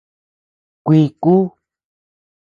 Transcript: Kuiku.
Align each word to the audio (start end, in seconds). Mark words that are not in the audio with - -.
Kuiku. 0.85 1.35